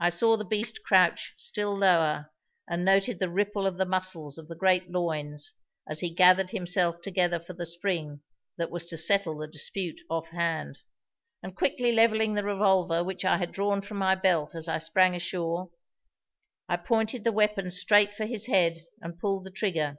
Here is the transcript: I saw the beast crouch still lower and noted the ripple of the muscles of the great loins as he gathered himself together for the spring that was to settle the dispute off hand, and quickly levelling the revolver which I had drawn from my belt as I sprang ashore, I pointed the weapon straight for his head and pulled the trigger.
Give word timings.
I 0.00 0.08
saw 0.08 0.36
the 0.36 0.44
beast 0.44 0.82
crouch 0.82 1.32
still 1.36 1.76
lower 1.78 2.32
and 2.66 2.84
noted 2.84 3.20
the 3.20 3.30
ripple 3.30 3.68
of 3.68 3.76
the 3.78 3.86
muscles 3.86 4.36
of 4.36 4.48
the 4.48 4.56
great 4.56 4.90
loins 4.90 5.52
as 5.88 6.00
he 6.00 6.10
gathered 6.12 6.50
himself 6.50 7.00
together 7.02 7.38
for 7.38 7.52
the 7.52 7.64
spring 7.64 8.20
that 8.56 8.72
was 8.72 8.84
to 8.86 8.98
settle 8.98 9.38
the 9.38 9.46
dispute 9.46 10.00
off 10.10 10.30
hand, 10.30 10.80
and 11.40 11.54
quickly 11.54 11.92
levelling 11.92 12.34
the 12.34 12.42
revolver 12.42 13.04
which 13.04 13.24
I 13.24 13.36
had 13.38 13.52
drawn 13.52 13.80
from 13.80 13.98
my 13.98 14.16
belt 14.16 14.56
as 14.56 14.66
I 14.66 14.78
sprang 14.78 15.14
ashore, 15.14 15.70
I 16.68 16.76
pointed 16.76 17.22
the 17.22 17.30
weapon 17.30 17.70
straight 17.70 18.12
for 18.12 18.26
his 18.26 18.46
head 18.46 18.76
and 19.00 19.20
pulled 19.20 19.44
the 19.44 19.52
trigger. 19.52 19.98